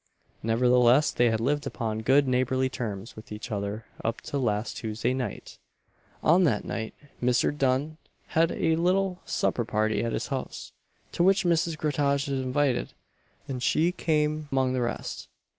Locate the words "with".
3.15-3.31